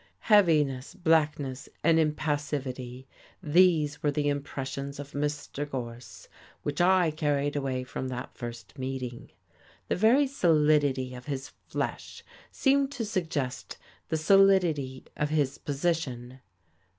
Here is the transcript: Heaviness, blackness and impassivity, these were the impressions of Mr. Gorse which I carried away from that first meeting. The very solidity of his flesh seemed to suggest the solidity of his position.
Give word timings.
Heaviness, 0.31 0.95
blackness 0.95 1.69
and 1.83 1.99
impassivity, 1.99 3.07
these 3.43 4.01
were 4.01 4.09
the 4.09 4.29
impressions 4.29 4.99
of 4.99 5.11
Mr. 5.11 5.69
Gorse 5.69 6.27
which 6.63 6.81
I 6.81 7.11
carried 7.11 7.55
away 7.55 7.83
from 7.83 8.07
that 8.07 8.33
first 8.35 8.79
meeting. 8.79 9.31
The 9.89 9.95
very 9.95 10.25
solidity 10.25 11.13
of 11.13 11.27
his 11.27 11.49
flesh 11.67 12.23
seemed 12.49 12.91
to 12.93 13.05
suggest 13.05 13.77
the 14.09 14.17
solidity 14.17 15.05
of 15.15 15.29
his 15.29 15.59
position. 15.59 16.39